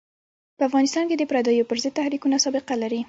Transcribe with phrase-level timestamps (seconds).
[0.57, 2.99] په افغانستان کې د پردیو پر ضد تحریکونه سابقه لري.